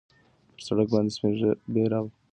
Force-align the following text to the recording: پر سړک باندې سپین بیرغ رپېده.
پر 0.53 0.61
سړک 0.67 0.87
باندې 0.93 1.11
سپین 1.15 1.33
بیرغ 1.73 2.05
رپېده. 2.05 2.19